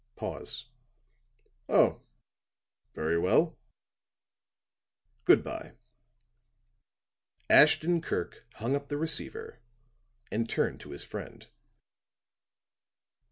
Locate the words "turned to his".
10.49-11.03